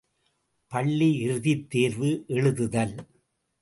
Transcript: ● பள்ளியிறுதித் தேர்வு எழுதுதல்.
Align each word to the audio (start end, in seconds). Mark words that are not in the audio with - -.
● 0.03 0.65
பள்ளியிறுதித் 0.71 1.69
தேர்வு 1.69 2.11
எழுதுதல். 2.27 2.95